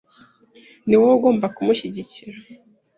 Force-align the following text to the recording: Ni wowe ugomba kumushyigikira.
Ni 0.87 0.95
wowe 0.99 1.13
ugomba 1.17 1.45
kumushyigikira. 1.55 2.37